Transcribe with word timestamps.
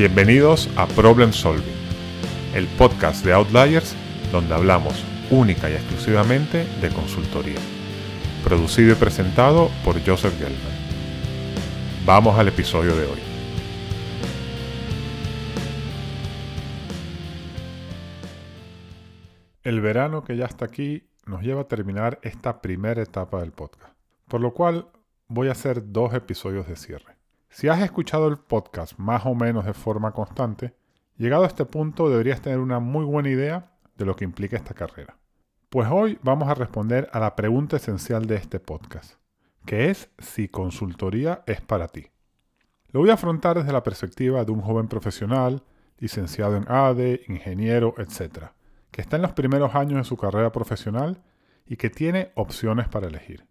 Bienvenidos 0.00 0.70
a 0.78 0.86
Problem 0.86 1.30
Solving, 1.30 1.76
el 2.54 2.66
podcast 2.78 3.22
de 3.22 3.34
Outliers 3.34 3.94
donde 4.32 4.54
hablamos 4.54 5.04
única 5.30 5.68
y 5.68 5.74
exclusivamente 5.74 6.64
de 6.80 6.88
consultoría. 6.88 7.58
Producido 8.42 8.92
y 8.92 8.94
presentado 8.94 9.68
por 9.84 10.02
Joseph 10.02 10.32
Gelman. 10.38 10.72
Vamos 12.06 12.38
al 12.38 12.48
episodio 12.48 12.96
de 12.96 13.04
hoy. 13.08 13.18
El 19.62 19.82
verano 19.82 20.24
que 20.24 20.38
ya 20.38 20.46
está 20.46 20.64
aquí 20.64 21.10
nos 21.26 21.42
lleva 21.42 21.60
a 21.60 21.68
terminar 21.68 22.20
esta 22.22 22.62
primera 22.62 23.02
etapa 23.02 23.40
del 23.40 23.52
podcast, 23.52 23.92
por 24.28 24.40
lo 24.40 24.54
cual 24.54 24.88
voy 25.28 25.48
a 25.48 25.52
hacer 25.52 25.92
dos 25.92 26.14
episodios 26.14 26.66
de 26.68 26.76
cierre. 26.76 27.19
Si 27.52 27.66
has 27.66 27.82
escuchado 27.82 28.28
el 28.28 28.38
podcast 28.38 28.96
más 28.96 29.26
o 29.26 29.34
menos 29.34 29.66
de 29.66 29.74
forma 29.74 30.12
constante, 30.12 30.72
llegado 31.16 31.42
a 31.42 31.48
este 31.48 31.64
punto 31.64 32.08
deberías 32.08 32.40
tener 32.40 32.60
una 32.60 32.78
muy 32.78 33.04
buena 33.04 33.28
idea 33.28 33.72
de 33.98 34.04
lo 34.04 34.14
que 34.14 34.24
implica 34.24 34.56
esta 34.56 34.72
carrera. 34.72 35.16
Pues 35.68 35.88
hoy 35.90 36.16
vamos 36.22 36.48
a 36.48 36.54
responder 36.54 37.10
a 37.12 37.18
la 37.18 37.34
pregunta 37.34 37.76
esencial 37.76 38.26
de 38.26 38.36
este 38.36 38.60
podcast, 38.60 39.14
que 39.66 39.90
es 39.90 40.10
si 40.18 40.46
consultoría 40.46 41.42
es 41.46 41.60
para 41.60 41.88
ti. 41.88 42.06
Lo 42.92 43.00
voy 43.00 43.10
a 43.10 43.14
afrontar 43.14 43.58
desde 43.58 43.72
la 43.72 43.82
perspectiva 43.82 44.44
de 44.44 44.52
un 44.52 44.60
joven 44.60 44.86
profesional, 44.86 45.64
licenciado 45.98 46.56
en 46.56 46.70
ADE, 46.70 47.22
ingeniero, 47.26 47.94
etc., 47.98 48.52
que 48.92 49.00
está 49.00 49.16
en 49.16 49.22
los 49.22 49.32
primeros 49.32 49.74
años 49.74 49.98
de 49.98 50.04
su 50.04 50.16
carrera 50.16 50.52
profesional 50.52 51.20
y 51.66 51.76
que 51.76 51.90
tiene 51.90 52.30
opciones 52.36 52.88
para 52.88 53.08
elegir. 53.08 53.44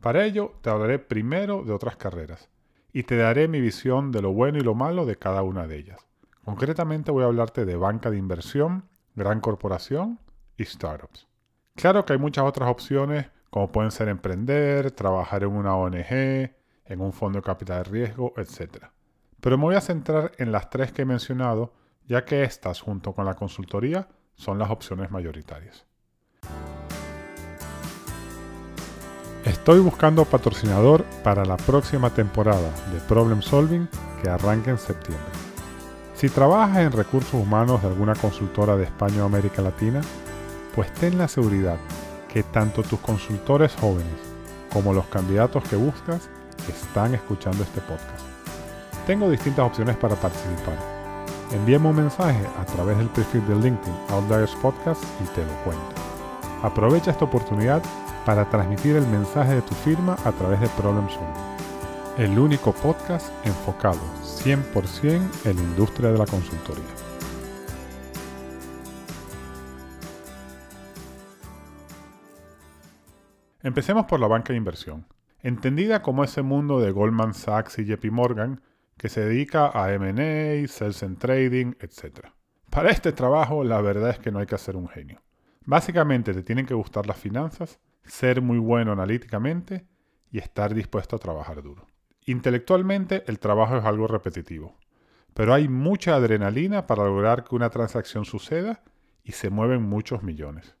Para 0.00 0.24
ello, 0.24 0.54
te 0.62 0.70
hablaré 0.70 0.98
primero 0.98 1.64
de 1.64 1.72
otras 1.72 1.96
carreras 1.96 2.48
y 2.92 3.04
te 3.04 3.16
daré 3.16 3.48
mi 3.48 3.60
visión 3.60 4.12
de 4.12 4.22
lo 4.22 4.32
bueno 4.32 4.58
y 4.58 4.62
lo 4.62 4.74
malo 4.74 5.06
de 5.06 5.16
cada 5.16 5.42
una 5.42 5.66
de 5.66 5.78
ellas. 5.78 6.06
Concretamente 6.44 7.10
voy 7.10 7.24
a 7.24 7.26
hablarte 7.26 7.64
de 7.64 7.76
banca 7.76 8.10
de 8.10 8.16
inversión, 8.16 8.84
gran 9.14 9.40
corporación 9.40 10.18
y 10.56 10.64
startups. 10.64 11.28
Claro 11.76 12.04
que 12.04 12.14
hay 12.14 12.18
muchas 12.18 12.44
otras 12.44 12.68
opciones 12.68 13.26
como 13.50 13.70
pueden 13.70 13.90
ser 13.90 14.08
emprender, 14.08 14.92
trabajar 14.92 15.42
en 15.42 15.50
una 15.50 15.74
ONG, 15.76 16.10
en 16.10 17.00
un 17.00 17.12
fondo 17.12 17.38
de 17.38 17.42
capital 17.42 17.82
de 17.82 17.90
riesgo, 17.90 18.32
etc. 18.36 18.86
Pero 19.40 19.58
me 19.58 19.64
voy 19.64 19.74
a 19.74 19.80
centrar 19.80 20.32
en 20.38 20.52
las 20.52 20.70
tres 20.70 20.92
que 20.92 21.02
he 21.02 21.04
mencionado, 21.04 21.72
ya 22.06 22.24
que 22.24 22.42
estas, 22.44 22.80
junto 22.80 23.12
con 23.12 23.26
la 23.26 23.34
consultoría, 23.34 24.08
son 24.34 24.58
las 24.58 24.70
opciones 24.70 25.10
mayoritarias. 25.10 25.84
Estoy 29.60 29.80
buscando 29.80 30.24
patrocinador 30.24 31.04
para 31.22 31.44
la 31.44 31.58
próxima 31.58 32.08
temporada 32.08 32.70
de 32.94 32.98
Problem 33.00 33.42
Solving 33.42 33.86
que 34.22 34.30
arranca 34.30 34.70
en 34.70 34.78
septiembre. 34.78 35.28
Si 36.14 36.30
trabajas 36.30 36.78
en 36.78 36.92
recursos 36.92 37.34
humanos 37.34 37.82
de 37.82 37.88
alguna 37.88 38.14
consultora 38.14 38.78
de 38.78 38.84
España 38.84 39.22
o 39.22 39.26
América 39.26 39.60
Latina, 39.60 40.00
pues 40.74 40.90
ten 40.94 41.18
la 41.18 41.28
seguridad 41.28 41.76
que 42.32 42.42
tanto 42.42 42.82
tus 42.82 43.00
consultores 43.00 43.76
jóvenes 43.78 44.18
como 44.72 44.94
los 44.94 45.04
candidatos 45.08 45.62
que 45.64 45.76
buscas 45.76 46.30
están 46.66 47.14
escuchando 47.14 47.62
este 47.62 47.82
podcast. 47.82 48.24
Tengo 49.06 49.28
distintas 49.28 49.66
opciones 49.66 49.96
para 49.98 50.16
participar. 50.16 50.78
Envíame 51.52 51.90
un 51.90 51.96
mensaje 51.96 52.46
a 52.58 52.64
través 52.64 52.96
del 52.96 53.08
perfil 53.08 53.46
de 53.46 53.56
LinkedIn 53.56 53.94
Outliers 54.08 54.56
Podcast 54.62 55.04
y 55.22 55.26
te 55.34 55.44
lo 55.44 55.52
cuento. 55.64 56.00
Aprovecha 56.62 57.10
esta 57.10 57.26
oportunidad 57.26 57.82
para 58.24 58.48
transmitir 58.50 58.96
el 58.96 59.06
mensaje 59.06 59.54
de 59.54 59.62
tu 59.62 59.74
firma 59.74 60.16
a 60.24 60.32
través 60.32 60.60
de 60.60 60.68
Problem 60.68 61.08
Solving, 61.08 61.34
el 62.18 62.38
único 62.38 62.72
podcast 62.72 63.32
enfocado 63.46 64.00
100% 64.22 65.46
en 65.46 65.56
la 65.56 65.62
industria 65.62 66.12
de 66.12 66.18
la 66.18 66.26
consultoría. 66.26 66.84
Empecemos 73.62 74.06
por 74.06 74.20
la 74.20 74.26
banca 74.26 74.52
de 74.52 74.58
inversión, 74.58 75.06
entendida 75.40 76.02
como 76.02 76.24
ese 76.24 76.42
mundo 76.42 76.80
de 76.80 76.90
Goldman 76.90 77.34
Sachs 77.34 77.78
y 77.78 77.84
JP 77.84 78.10
Morgan 78.10 78.62
que 78.96 79.08
se 79.08 79.24
dedica 79.24 79.70
a 79.72 79.92
M&A, 79.92 80.66
sales 80.68 81.02
and 81.02 81.18
trading, 81.18 81.72
etc. 81.80 82.26
Para 82.70 82.90
este 82.90 83.12
trabajo 83.12 83.64
la 83.64 83.80
verdad 83.80 84.10
es 84.10 84.18
que 84.18 84.30
no 84.30 84.38
hay 84.38 84.46
que 84.46 84.58
ser 84.58 84.76
un 84.76 84.88
genio. 84.88 85.22
Básicamente 85.64 86.34
te 86.34 86.42
tienen 86.42 86.66
que 86.66 86.74
gustar 86.74 87.06
las 87.06 87.16
finanzas 87.16 87.78
ser 88.04 88.42
muy 88.42 88.58
bueno 88.58 88.92
analíticamente 88.92 89.86
y 90.30 90.38
estar 90.38 90.74
dispuesto 90.74 91.16
a 91.16 91.18
trabajar 91.18 91.62
duro. 91.62 91.86
Intelectualmente 92.26 93.24
el 93.26 93.38
trabajo 93.38 93.76
es 93.76 93.84
algo 93.84 94.06
repetitivo, 94.06 94.76
pero 95.34 95.54
hay 95.54 95.68
mucha 95.68 96.14
adrenalina 96.14 96.86
para 96.86 97.04
lograr 97.04 97.44
que 97.44 97.54
una 97.54 97.70
transacción 97.70 98.24
suceda 98.24 98.82
y 99.24 99.32
se 99.32 99.50
mueven 99.50 99.82
muchos 99.82 100.22
millones. 100.22 100.76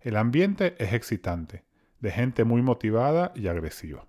El 0.00 0.16
ambiente 0.16 0.74
es 0.78 0.92
excitante, 0.92 1.64
de 2.00 2.10
gente 2.10 2.44
muy 2.44 2.62
motivada 2.62 3.32
y 3.34 3.46
agresiva. 3.46 4.06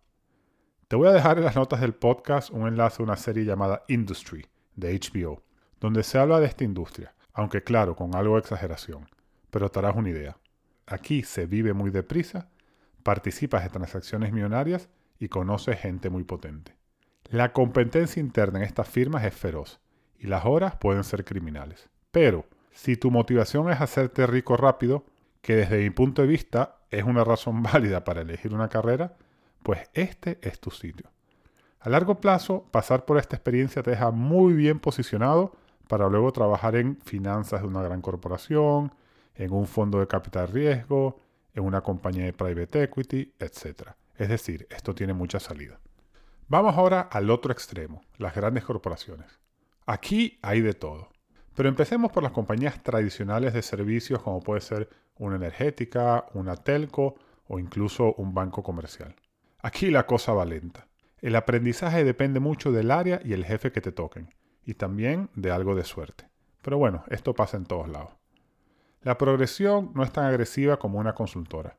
Te 0.87 0.95
voy 0.95 1.07
a 1.07 1.13
dejar 1.13 1.37
en 1.37 1.45
las 1.45 1.55
notas 1.55 1.81
del 1.81 1.93
podcast 1.93 2.49
un 2.49 2.67
enlace 2.67 3.01
a 3.01 3.05
una 3.05 3.17
serie 3.17 3.45
llamada 3.45 3.83
Industry 3.87 4.47
de 4.75 4.99
HBO, 4.99 5.43
donde 5.79 6.03
se 6.03 6.17
habla 6.17 6.39
de 6.39 6.47
esta 6.47 6.63
industria, 6.63 7.15
aunque 7.33 7.63
claro, 7.63 7.95
con 7.95 8.15
algo 8.15 8.35
de 8.35 8.41
exageración, 8.41 9.07
pero 9.49 9.69
te 9.69 9.79
harás 9.79 9.95
una 9.95 10.09
idea. 10.09 10.37
Aquí 10.85 11.23
se 11.23 11.45
vive 11.45 11.73
muy 11.73 11.91
deprisa 11.91 12.49
participas 13.03 13.63
de 13.63 13.69
transacciones 13.69 14.31
millonarias 14.31 14.89
y 15.19 15.29
conoces 15.29 15.79
gente 15.79 16.09
muy 16.09 16.23
potente. 16.23 16.75
La 17.29 17.53
competencia 17.53 18.19
interna 18.19 18.59
en 18.59 18.65
estas 18.65 18.87
firmas 18.87 19.23
es 19.23 19.33
feroz 19.33 19.79
y 20.17 20.27
las 20.27 20.45
horas 20.45 20.75
pueden 20.75 21.03
ser 21.03 21.25
criminales. 21.25 21.89
Pero 22.11 22.45
si 22.71 22.97
tu 22.97 23.11
motivación 23.11 23.69
es 23.69 23.81
hacerte 23.81 24.25
rico 24.27 24.57
rápido, 24.57 25.05
que 25.41 25.55
desde 25.55 25.79
mi 25.79 25.89
punto 25.89 26.21
de 26.21 26.27
vista 26.27 26.77
es 26.89 27.03
una 27.03 27.23
razón 27.23 27.61
válida 27.73 28.03
para 28.03 28.21
elegir 28.21 28.53
una 28.53 28.69
carrera, 28.69 29.15
pues 29.63 29.89
este 29.93 30.39
es 30.41 30.59
tu 30.59 30.71
sitio. 30.71 31.09
A 31.79 31.89
largo 31.89 32.21
plazo, 32.21 32.65
pasar 32.71 33.05
por 33.05 33.17
esta 33.17 33.35
experiencia 33.35 33.83
te 33.83 33.91
deja 33.91 34.11
muy 34.11 34.53
bien 34.53 34.79
posicionado 34.79 35.53
para 35.87 36.07
luego 36.07 36.31
trabajar 36.31 36.75
en 36.75 36.97
finanzas 37.01 37.61
de 37.61 37.67
una 37.67 37.81
gran 37.81 38.01
corporación, 38.01 38.93
en 39.35 39.51
un 39.51 39.67
fondo 39.67 39.99
de 39.99 40.07
capital 40.07 40.47
riesgo, 40.47 41.19
en 41.53 41.63
una 41.63 41.81
compañía 41.81 42.25
de 42.25 42.33
private 42.33 42.83
equity, 42.83 43.33
etc. 43.39 43.91
Es 44.15 44.29
decir, 44.29 44.67
esto 44.69 44.93
tiene 44.95 45.13
mucha 45.13 45.39
salida. 45.39 45.79
Vamos 46.47 46.75
ahora 46.75 47.01
al 47.01 47.29
otro 47.29 47.51
extremo, 47.51 48.01
las 48.17 48.35
grandes 48.35 48.63
corporaciones. 48.63 49.39
Aquí 49.85 50.39
hay 50.41 50.61
de 50.61 50.73
todo. 50.73 51.09
Pero 51.55 51.69
empecemos 51.69 52.11
por 52.11 52.23
las 52.23 52.31
compañías 52.31 52.81
tradicionales 52.81 53.53
de 53.53 53.61
servicios 53.61 54.21
como 54.21 54.41
puede 54.41 54.61
ser 54.61 54.89
una 55.17 55.35
energética, 55.35 56.25
una 56.33 56.55
telco 56.55 57.15
o 57.47 57.59
incluso 57.59 58.13
un 58.15 58.33
banco 58.33 58.63
comercial. 58.63 59.15
Aquí 59.59 59.91
la 59.91 60.05
cosa 60.05 60.33
va 60.33 60.45
lenta. 60.45 60.87
El 61.21 61.35
aprendizaje 61.35 62.03
depende 62.03 62.39
mucho 62.39 62.71
del 62.71 62.91
área 62.91 63.21
y 63.23 63.33
el 63.33 63.45
jefe 63.45 63.71
que 63.71 63.81
te 63.81 63.91
toquen, 63.91 64.33
y 64.65 64.73
también 64.73 65.29
de 65.35 65.51
algo 65.51 65.75
de 65.75 65.85
suerte. 65.85 66.27
Pero 66.61 66.77
bueno, 66.77 67.03
esto 67.09 67.33
pasa 67.33 67.57
en 67.57 67.65
todos 67.65 67.87
lados. 67.87 68.22
La 69.03 69.17
progresión 69.17 69.91
no 69.93 70.03
es 70.03 70.13
tan 70.13 70.23
agresiva 70.25 70.77
como 70.77 70.97
una 70.97 71.13
consultora. 71.13 71.77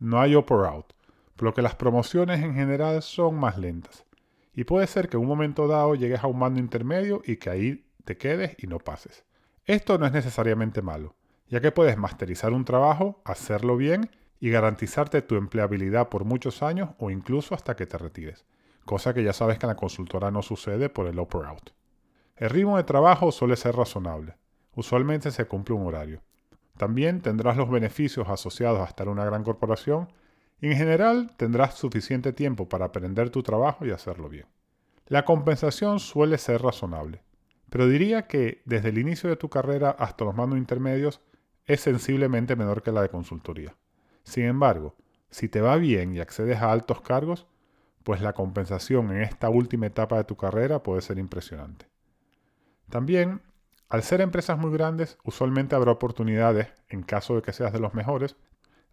No 0.00 0.20
hay 0.20 0.34
up 0.34 0.46
or 0.50 0.66
out, 0.66 0.92
por 1.36 1.44
lo 1.44 1.54
que 1.54 1.62
las 1.62 1.76
promociones 1.76 2.42
en 2.42 2.54
general 2.54 3.00
son 3.00 3.36
más 3.36 3.58
lentas. 3.58 4.04
Y 4.52 4.64
puede 4.64 4.88
ser 4.88 5.08
que 5.08 5.16
en 5.16 5.22
un 5.22 5.28
momento 5.28 5.68
dado 5.68 5.94
llegues 5.94 6.24
a 6.24 6.26
un 6.26 6.40
mando 6.40 6.58
intermedio 6.58 7.22
y 7.24 7.36
que 7.36 7.50
ahí 7.50 7.86
te 8.04 8.16
quedes 8.16 8.56
y 8.58 8.66
no 8.66 8.80
pases. 8.80 9.24
Esto 9.66 9.98
no 9.98 10.06
es 10.06 10.12
necesariamente 10.12 10.82
malo, 10.82 11.14
ya 11.46 11.60
que 11.60 11.70
puedes 11.70 11.96
masterizar 11.96 12.52
un 12.52 12.64
trabajo, 12.64 13.22
hacerlo 13.24 13.76
bien 13.76 14.10
y 14.40 14.50
garantizarte 14.50 15.22
tu 15.22 15.36
empleabilidad 15.36 16.08
por 16.08 16.24
muchos 16.24 16.62
años 16.64 16.90
o 16.98 17.08
incluso 17.10 17.54
hasta 17.54 17.76
que 17.76 17.86
te 17.86 17.98
retires, 17.98 18.44
cosa 18.84 19.14
que 19.14 19.22
ya 19.22 19.32
sabes 19.32 19.60
que 19.60 19.66
en 19.66 19.70
la 19.70 19.76
consultora 19.76 20.32
no 20.32 20.42
sucede 20.42 20.88
por 20.88 21.06
el 21.06 21.20
up 21.20 21.34
or 21.34 21.46
out. 21.46 21.70
El 22.36 22.50
ritmo 22.50 22.76
de 22.76 22.82
trabajo 22.82 23.30
suele 23.30 23.54
ser 23.54 23.76
razonable. 23.76 24.34
Usualmente 24.74 25.30
se 25.30 25.44
cumple 25.44 25.76
un 25.76 25.86
horario. 25.86 26.20
También 26.76 27.20
tendrás 27.20 27.56
los 27.56 27.70
beneficios 27.70 28.28
asociados 28.28 28.80
a 28.80 28.84
estar 28.84 29.06
en 29.06 29.12
una 29.12 29.24
gran 29.24 29.44
corporación 29.44 30.08
y 30.60 30.68
en 30.68 30.76
general 30.76 31.32
tendrás 31.36 31.74
suficiente 31.74 32.32
tiempo 32.32 32.68
para 32.68 32.86
aprender 32.86 33.30
tu 33.30 33.42
trabajo 33.42 33.86
y 33.86 33.90
hacerlo 33.90 34.28
bien. 34.28 34.46
La 35.06 35.24
compensación 35.24 36.00
suele 36.00 36.38
ser 36.38 36.62
razonable, 36.62 37.22
pero 37.70 37.88
diría 37.88 38.26
que 38.26 38.62
desde 38.64 38.88
el 38.88 38.98
inicio 38.98 39.28
de 39.28 39.36
tu 39.36 39.48
carrera 39.48 39.90
hasta 39.90 40.24
los 40.24 40.34
mandos 40.34 40.58
intermedios 40.58 41.20
es 41.66 41.80
sensiblemente 41.80 42.56
menor 42.56 42.82
que 42.82 42.92
la 42.92 43.02
de 43.02 43.08
consultoría. 43.08 43.76
Sin 44.22 44.44
embargo, 44.44 44.96
si 45.30 45.48
te 45.48 45.60
va 45.60 45.76
bien 45.76 46.14
y 46.14 46.20
accedes 46.20 46.58
a 46.58 46.72
altos 46.72 47.00
cargos, 47.00 47.46
pues 48.02 48.20
la 48.20 48.32
compensación 48.32 49.10
en 49.10 49.22
esta 49.22 49.48
última 49.48 49.86
etapa 49.86 50.16
de 50.16 50.24
tu 50.24 50.36
carrera 50.36 50.82
puede 50.82 51.02
ser 51.02 51.18
impresionante. 51.18 51.86
También 52.90 53.42
al 53.94 54.02
ser 54.02 54.20
empresas 54.20 54.58
muy 54.58 54.72
grandes, 54.72 55.18
usualmente 55.22 55.76
habrá 55.76 55.92
oportunidades, 55.92 56.66
en 56.88 57.04
caso 57.04 57.36
de 57.36 57.42
que 57.42 57.52
seas 57.52 57.72
de 57.72 57.78
los 57.78 57.94
mejores, 57.94 58.34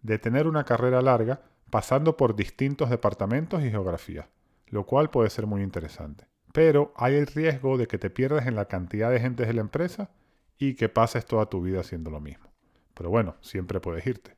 de 0.04 0.20
tener 0.20 0.46
una 0.46 0.64
carrera 0.64 1.02
larga 1.02 1.42
pasando 1.72 2.18
por 2.18 2.36
distintos 2.36 2.92
departamentos 2.92 3.64
y 3.64 3.72
geografías, 3.72 4.28
lo 4.68 4.86
cual 4.86 5.10
puede 5.10 5.32
ser 5.32 5.48
muy 5.48 5.64
interesante. 5.64 6.28
pero 6.54 6.94
hay 6.98 7.16
el 7.16 7.26
riesgo 7.26 7.80
de 7.80 7.88
que 7.88 7.98
te 7.98 8.12
pierdas 8.12 8.46
en 8.46 8.56
la 8.56 8.66
cantidad 8.66 9.10
de 9.10 9.20
gente 9.20 9.44
de 9.44 9.54
la 9.54 9.62
empresa 9.62 10.12
y 10.60 10.76
que 10.76 10.88
pases 10.88 11.26
toda 11.26 11.48
tu 11.48 11.64
vida 11.64 11.80
haciendo 11.80 12.12
lo 12.12 12.20
mismo. 12.20 12.52
Pero 12.94 13.10
bueno, 13.10 13.38
siempre 13.42 13.80
puedes 13.80 14.06
irte. 14.06 14.38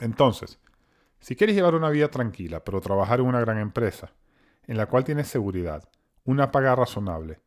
Entonces, 0.00 0.58
si 1.20 1.36
quieres 1.36 1.54
llevar 1.54 1.76
una 1.76 1.90
vida 1.90 2.08
tranquila, 2.08 2.64
pero 2.64 2.80
trabajar 2.80 3.20
en 3.20 3.26
una 3.26 3.40
gran 3.40 3.58
empresa, 3.58 4.10
en 4.66 4.76
la 4.76 4.86
cual 4.86 5.04
tienes 5.04 5.28
seguridad, 5.28 5.88
una 6.24 6.50
paga 6.50 6.74
razonable 6.74 7.43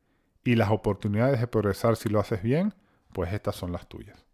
y 0.47 0.55
las 0.55 0.71
oportunidades 0.71 1.41
de 1.41 1.47
progresar 1.47 1.97
si 1.97 2.07
lo 2.07 2.21
haces 2.21 2.41
bien, 2.41 2.73
pues 3.11 3.33
estas 3.33 3.53
son 3.53 3.73
las 3.73 3.85
tuyas. 3.89 4.25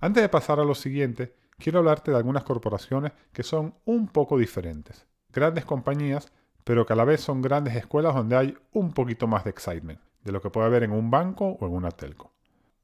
Antes 0.00 0.22
de 0.22 0.30
pasar 0.30 0.58
a 0.60 0.64
lo 0.64 0.74
siguiente, 0.74 1.36
quiero 1.58 1.80
hablarte 1.80 2.10
de 2.10 2.16
algunas 2.16 2.42
corporaciones 2.42 3.12
que 3.30 3.42
son 3.42 3.74
un 3.84 4.08
poco 4.08 4.38
diferentes. 4.38 5.06
Grandes 5.30 5.66
compañías, 5.66 6.32
pero 6.64 6.86
que 6.86 6.94
a 6.94 6.96
la 6.96 7.04
vez 7.04 7.20
son 7.20 7.42
grandes 7.42 7.76
escuelas 7.76 8.14
donde 8.14 8.34
hay 8.34 8.56
un 8.72 8.92
poquito 8.94 9.26
más 9.26 9.44
de 9.44 9.50
excitement, 9.50 10.00
de 10.24 10.32
lo 10.32 10.40
que 10.40 10.48
puede 10.48 10.68
haber 10.68 10.84
en 10.84 10.92
un 10.92 11.10
banco 11.10 11.58
o 11.60 11.66
en 11.66 11.74
una 11.74 11.90
telco. 11.90 12.32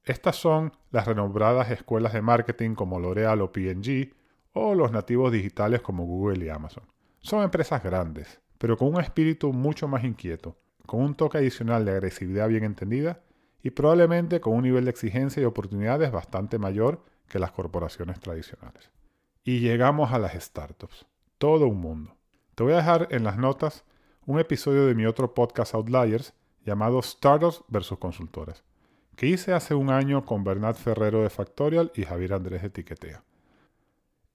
Estas 0.05 0.37
son 0.37 0.73
las 0.91 1.07
renombradas 1.07 1.71
escuelas 1.71 2.13
de 2.13 2.21
marketing 2.21 2.75
como 2.75 3.01
L'Oreal 3.01 3.41
o 3.41 3.51
P&G, 3.51 4.13
o 4.53 4.75
los 4.75 4.93
nativos 4.93 5.33
digitales 5.33 5.81
como 5.81 6.05
Google 6.05 6.45
y 6.45 6.51
Amazon. 6.51 6.85
Son 7.21 7.43
empresas 7.43 7.83
grandes, 7.83 8.43
pero 8.59 8.77
con 8.77 8.89
un 8.89 9.01
espíritu 9.01 9.55
mucho 9.55 9.89
más 9.89 10.05
inquieto, 10.05 10.59
con 10.87 11.03
un 11.03 11.15
toque 11.15 11.39
adicional 11.39 11.85
de 11.85 11.93
agresividad 11.93 12.49
bien 12.49 12.65
entendida 12.65 13.21
y 13.63 13.71
probablemente 13.71 14.41
con 14.41 14.55
un 14.55 14.63
nivel 14.63 14.85
de 14.85 14.91
exigencia 14.91 15.43
y 15.43 15.45
oportunidades 15.45 16.13
bastante 16.13 16.59
mayor 16.59 17.05
que 17.29 17.39
las 17.39 17.51
corporaciones 17.51 18.21
tradicionales. 18.21 18.91
Y 19.45 19.61
llegamos 19.61 20.13
a 20.13 20.19
las 20.19 20.35
startups. 20.35 21.07
Todo 21.39 21.67
un 21.67 21.81
mundo. 21.81 22.17
Te 22.55 22.63
voy 22.63 22.73
a 22.73 22.77
dejar 22.77 23.09
en 23.11 23.25
las 23.25 23.37
notas 23.37 23.85
un 24.25 24.41
episodio 24.41 24.87
de 24.87 24.95
mi 24.95 25.07
otro 25.07 25.35
podcast 25.35 25.75
Outliers 25.75 26.33
llamado 26.65 27.01
Startups 27.03 27.63
versus 27.69 27.99
Consultoras, 27.99 28.65
que 29.15 29.27
hice 29.27 29.53
hace 29.53 29.75
un 29.75 29.91
año 29.91 30.25
con 30.25 30.43
Bernat 30.43 30.77
Ferrero 30.77 31.23
de 31.23 31.31
Factorial 31.31 31.93
y 31.95 32.03
Javier 32.03 32.35
Andrés 32.35 32.63
de 32.63 32.71
Tiquetea. 32.71 33.23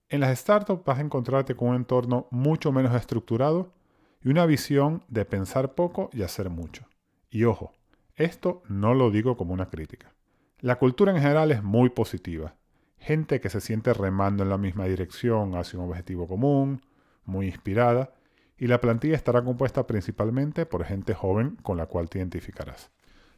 En 0.10 0.20
las 0.20 0.38
startups 0.40 0.84
vas 0.84 0.98
a 0.98 1.02
encontrarte 1.02 1.56
con 1.56 1.70
un 1.70 1.76
entorno 1.76 2.28
mucho 2.32 2.72
menos 2.72 2.94
estructurado 2.96 3.72
y 4.24 4.30
una 4.30 4.46
visión 4.46 5.04
de 5.08 5.26
pensar 5.26 5.74
poco 5.74 6.10
y 6.14 6.24
hacer 6.24 6.50
mucho. 6.50 6.86
Y 7.30 7.46
ojo, 7.46 7.74
esto 8.16 8.62
no 8.68 8.94
lo 8.94 9.10
digo 9.10 9.38
como 9.38 9.54
una 9.54 9.68
crítica. 9.68 10.14
La 10.60 10.78
cultura 10.78 11.12
en 11.12 11.22
general 11.22 11.52
es 11.52 11.64
muy 11.64 11.90
positiva. 11.90 12.56
Gente 13.00 13.42
que 13.42 13.50
se 13.50 13.62
siente 13.62 13.94
remando 13.94 14.44
en 14.44 14.50
la 14.50 14.58
misma 14.58 14.86
dirección 14.86 15.56
hacia 15.56 15.80
un 15.80 15.90
objetivo 15.90 16.28
común, 16.28 16.82
muy 17.26 17.48
inspirada, 17.48 18.14
y 18.58 18.68
la 18.68 18.80
plantilla 18.80 19.16
estará 19.16 19.44
compuesta 19.44 19.88
principalmente 19.88 20.68
por 20.68 20.86
gente 20.86 21.16
joven 21.16 21.58
con 21.64 21.78
la 21.78 21.88
cual 21.88 22.10
te 22.10 22.20
identificarás. 22.20 22.92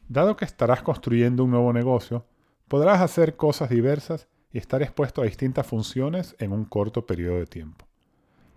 Dado 0.06 0.36
que 0.36 0.44
estarás 0.44 0.82
construyendo 0.82 1.44
un 1.44 1.50
nuevo 1.52 1.72
negocio, 1.72 2.26
podrás 2.68 3.00
hacer 3.00 3.36
cosas 3.36 3.70
diversas 3.70 4.28
y 4.52 4.58
estar 4.58 4.82
expuesto 4.82 5.22
a 5.22 5.24
distintas 5.24 5.66
funciones 5.66 6.36
en 6.38 6.52
un 6.52 6.66
corto 6.66 7.06
periodo 7.06 7.38
de 7.38 7.46
tiempo. 7.46 7.86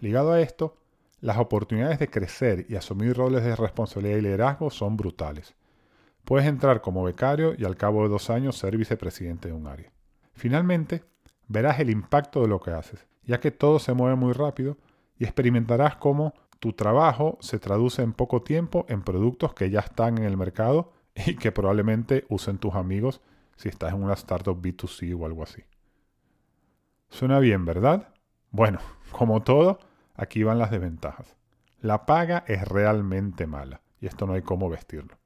Ligado 0.02 0.34
a 0.34 0.42
esto, 0.42 0.76
las 1.20 1.38
oportunidades 1.38 2.00
de 2.00 2.10
crecer 2.10 2.66
y 2.70 2.76
asumir 2.76 3.16
roles 3.16 3.44
de 3.44 3.56
responsabilidad 3.56 4.18
y 4.18 4.22
liderazgo 4.22 4.70
son 4.70 4.98
brutales. 4.98 5.56
Puedes 6.24 6.48
entrar 6.48 6.82
como 6.82 7.04
becario 7.04 7.56
y 7.58 7.66
al 7.66 7.78
cabo 7.78 8.04
de 8.04 8.10
dos 8.10 8.30
años 8.30 8.58
ser 8.58 8.78
vicepresidente 8.78 9.48
de 9.48 9.54
un 9.54 9.68
área. 9.68 9.92
Finalmente, 10.34 11.04
verás 11.48 11.80
el 11.80 11.90
impacto 11.90 12.42
de 12.42 12.48
lo 12.48 12.60
que 12.60 12.72
haces, 12.72 13.08
ya 13.24 13.40
que 13.40 13.52
todo 13.52 13.80
se 13.80 13.94
mueve 13.94 14.16
muy 14.16 14.34
rápido 14.34 14.78
y 15.18 15.24
experimentarás 15.24 15.96
cómo 15.96 16.34
tu 16.60 16.74
trabajo 16.74 17.38
se 17.40 17.60
traduce 17.60 18.02
en 18.02 18.14
poco 18.14 18.42
tiempo 18.42 18.86
en 18.90 19.04
productos 19.04 19.54
que 19.54 19.70
ya 19.70 19.80
están 19.80 20.18
en 20.18 20.26
el 20.26 20.38
mercado 20.38 20.92
y 21.16 21.36
que 21.36 21.52
probablemente 21.52 22.26
usen 22.30 22.58
tus 22.58 22.76
amigos 22.76 23.22
si 23.56 23.70
estás 23.70 23.94
en 23.94 24.04
una 24.04 24.14
startup 24.14 24.62
B2C 24.62 25.20
o 25.20 25.26
algo 25.26 25.44
así. 25.44 25.64
Suena 27.10 27.40
bien, 27.40 27.66
¿verdad? 27.66 28.14
Bueno, 28.52 28.80
como 29.12 29.42
todo, 29.42 29.80
aquí 30.18 30.44
van 30.44 30.60
las 30.60 30.72
desventajas. 30.72 31.38
La 31.80 32.06
paga 32.06 32.44
es 32.48 32.68
realmente 32.68 33.48
mala 33.48 33.82
y 34.02 34.08
esto 34.08 34.26
no 34.26 34.34
hay 34.34 34.42
cómo 34.42 34.70
vestirlo. 34.70 35.18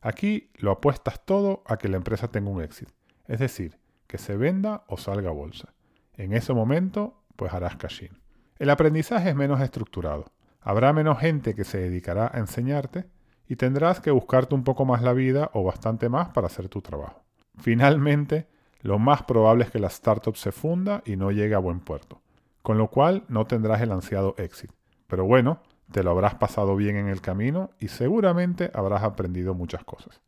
Aquí 0.00 0.50
lo 0.56 0.70
apuestas 0.70 1.24
todo 1.24 1.62
a 1.66 1.76
que 1.76 1.88
la 1.88 1.96
empresa 1.96 2.28
tenga 2.28 2.50
un 2.50 2.62
éxito, 2.62 2.92
es 3.26 3.40
decir, 3.40 3.78
que 4.06 4.18
se 4.18 4.36
venda 4.36 4.84
o 4.86 4.96
salga 4.96 5.30
a 5.30 5.32
bolsa. 5.32 5.74
En 6.14 6.32
ese 6.32 6.52
momento, 6.52 7.22
pues 7.36 7.52
harás 7.52 7.76
cash. 7.76 8.04
El 8.58 8.70
aprendizaje 8.70 9.30
es 9.30 9.36
menos 9.36 9.60
estructurado. 9.60 10.32
Habrá 10.60 10.92
menos 10.92 11.18
gente 11.18 11.54
que 11.54 11.64
se 11.64 11.78
dedicará 11.78 12.30
a 12.32 12.38
enseñarte 12.38 13.06
y 13.48 13.56
tendrás 13.56 14.00
que 14.00 14.10
buscarte 14.10 14.54
un 14.54 14.64
poco 14.64 14.84
más 14.84 15.02
la 15.02 15.12
vida 15.12 15.50
o 15.54 15.64
bastante 15.64 16.08
más 16.08 16.28
para 16.28 16.48
hacer 16.48 16.68
tu 16.68 16.82
trabajo. 16.82 17.22
Finalmente, 17.56 18.46
lo 18.80 18.98
más 18.98 19.22
probable 19.22 19.64
es 19.64 19.70
que 19.70 19.78
la 19.78 19.88
startup 19.88 20.36
se 20.36 20.52
funda 20.52 21.02
y 21.04 21.16
no 21.16 21.30
llegue 21.30 21.54
a 21.54 21.58
buen 21.58 21.80
puerto, 21.80 22.20
con 22.68 22.76
lo 22.76 22.90
cual 22.90 23.24
no 23.28 23.46
tendrás 23.46 23.80
el 23.80 23.92
ansiado 23.92 24.34
éxito. 24.36 24.74
Pero 25.06 25.24
bueno, 25.24 25.62
te 25.90 26.02
lo 26.02 26.10
habrás 26.10 26.34
pasado 26.34 26.76
bien 26.76 26.96
en 26.96 27.08
el 27.08 27.22
camino 27.22 27.70
y 27.78 27.88
seguramente 27.88 28.70
habrás 28.74 29.04
aprendido 29.04 29.54
muchas 29.54 29.84
cosas. 29.84 30.20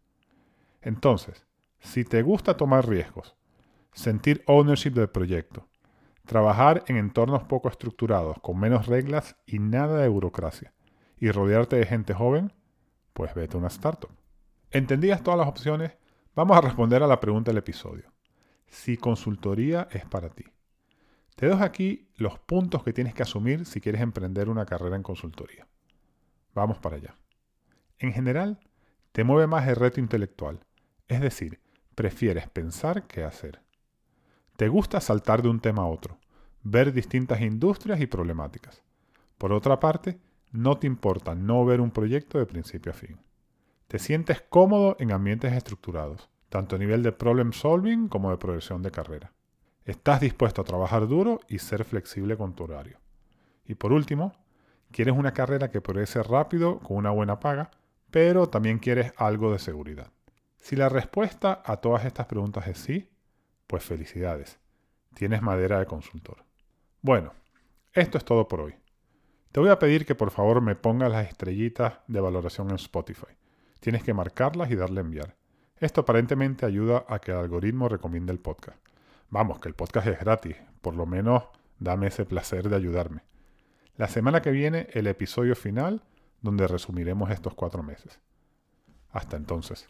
Entonces, 0.80 1.44
si 1.80 2.02
te 2.02 2.22
gusta 2.22 2.56
tomar 2.56 2.88
riesgos, 2.88 3.36
sentir 3.92 4.42
ownership 4.46 4.92
del 4.92 5.10
proyecto, 5.10 5.68
trabajar 6.24 6.82
en 6.86 6.96
entornos 6.96 7.42
poco 7.42 7.68
estructurados, 7.68 8.38
con 8.40 8.58
menos 8.58 8.86
reglas 8.86 9.36
y 9.44 9.58
nada 9.58 9.98
de 9.98 10.08
burocracia, 10.08 10.72
y 11.18 11.30
rodearte 11.32 11.76
de 11.76 11.84
gente 11.84 12.14
joven, 12.14 12.54
pues 13.12 13.34
vete 13.34 13.56
a 13.56 13.58
una 13.58 13.68
startup. 13.68 14.12
¿Entendías 14.70 15.22
todas 15.22 15.38
las 15.38 15.48
opciones? 15.48 15.92
Vamos 16.34 16.56
a 16.56 16.62
responder 16.62 17.02
a 17.02 17.06
la 17.06 17.20
pregunta 17.20 17.50
del 17.50 17.58
episodio 17.58 18.10
si 18.66 18.96
consultoría 18.96 19.88
es 19.90 20.06
para 20.06 20.30
ti. 20.30 20.44
Te 21.40 21.48
dejo 21.48 21.64
aquí 21.64 22.06
los 22.16 22.38
puntos 22.38 22.82
que 22.82 22.92
tienes 22.92 23.14
que 23.14 23.22
asumir 23.22 23.64
si 23.64 23.80
quieres 23.80 24.02
emprender 24.02 24.50
una 24.50 24.66
carrera 24.66 24.94
en 24.94 25.02
consultoría. 25.02 25.66
Vamos 26.54 26.76
para 26.76 26.96
allá. 26.96 27.16
En 27.98 28.12
general, 28.12 28.60
te 29.12 29.24
mueve 29.24 29.46
más 29.46 29.66
el 29.66 29.76
reto 29.76 30.00
intelectual, 30.00 30.60
es 31.08 31.22
decir, 31.22 31.58
prefieres 31.94 32.46
pensar 32.50 33.06
que 33.06 33.24
hacer. 33.24 33.62
Te 34.58 34.68
gusta 34.68 35.00
saltar 35.00 35.40
de 35.40 35.48
un 35.48 35.60
tema 35.60 35.84
a 35.84 35.86
otro, 35.86 36.18
ver 36.62 36.92
distintas 36.92 37.40
industrias 37.40 38.02
y 38.02 38.06
problemáticas. 38.06 38.82
Por 39.38 39.54
otra 39.54 39.80
parte, 39.80 40.20
no 40.52 40.76
te 40.76 40.86
importa 40.86 41.34
no 41.34 41.64
ver 41.64 41.80
un 41.80 41.90
proyecto 41.90 42.36
de 42.36 42.44
principio 42.44 42.92
a 42.92 42.94
fin. 42.94 43.18
Te 43.88 43.98
sientes 43.98 44.42
cómodo 44.42 44.94
en 44.98 45.10
ambientes 45.10 45.54
estructurados 45.54 46.28
tanto 46.50 46.76
a 46.76 46.78
nivel 46.78 47.02
de 47.02 47.12
problem 47.12 47.54
solving 47.54 48.08
como 48.08 48.30
de 48.30 48.36
progresión 48.36 48.82
de 48.82 48.90
carrera. 48.90 49.32
Estás 49.90 50.20
dispuesto 50.20 50.62
a 50.62 50.64
trabajar 50.64 51.08
duro 51.08 51.40
y 51.48 51.58
ser 51.58 51.84
flexible 51.84 52.36
con 52.36 52.54
tu 52.54 52.62
horario. 52.62 53.00
Y 53.66 53.74
por 53.74 53.92
último, 53.92 54.32
quieres 54.92 55.16
una 55.16 55.32
carrera 55.32 55.72
que 55.72 55.80
progrese 55.80 56.22
rápido 56.22 56.78
con 56.78 56.96
una 56.96 57.10
buena 57.10 57.40
paga, 57.40 57.72
pero 58.12 58.48
también 58.48 58.78
quieres 58.78 59.12
algo 59.16 59.50
de 59.50 59.58
seguridad. 59.58 60.12
Si 60.58 60.76
la 60.76 60.88
respuesta 60.88 61.60
a 61.66 61.78
todas 61.78 62.04
estas 62.04 62.26
preguntas 62.26 62.68
es 62.68 62.78
sí, 62.78 63.10
pues 63.66 63.82
felicidades. 63.82 64.60
Tienes 65.12 65.42
madera 65.42 65.80
de 65.80 65.86
consultor. 65.86 66.44
Bueno, 67.02 67.32
esto 67.92 68.16
es 68.16 68.24
todo 68.24 68.46
por 68.46 68.60
hoy. 68.60 68.76
Te 69.50 69.58
voy 69.58 69.70
a 69.70 69.80
pedir 69.80 70.06
que 70.06 70.14
por 70.14 70.30
favor 70.30 70.60
me 70.60 70.76
pongas 70.76 71.10
las 71.10 71.26
estrellitas 71.26 71.94
de 72.06 72.20
valoración 72.20 72.70
en 72.70 72.76
Spotify. 72.76 73.34
Tienes 73.80 74.04
que 74.04 74.14
marcarlas 74.14 74.70
y 74.70 74.76
darle 74.76 75.00
enviar. 75.00 75.34
Esto 75.78 76.02
aparentemente 76.02 76.64
ayuda 76.64 77.06
a 77.08 77.18
que 77.18 77.32
el 77.32 77.38
algoritmo 77.38 77.88
recomiende 77.88 78.30
el 78.30 78.38
podcast. 78.38 78.89
Vamos, 79.30 79.60
que 79.60 79.68
el 79.68 79.74
podcast 79.74 80.08
es 80.08 80.18
gratis, 80.18 80.56
por 80.80 80.94
lo 80.94 81.06
menos 81.06 81.44
dame 81.78 82.08
ese 82.08 82.24
placer 82.24 82.68
de 82.68 82.76
ayudarme. 82.76 83.22
La 83.96 84.08
semana 84.08 84.42
que 84.42 84.50
viene 84.50 84.88
el 84.92 85.06
episodio 85.06 85.54
final 85.54 86.02
donde 86.42 86.66
resumiremos 86.66 87.30
estos 87.30 87.54
cuatro 87.54 87.82
meses. 87.82 88.20
Hasta 89.10 89.36
entonces. 89.36 89.88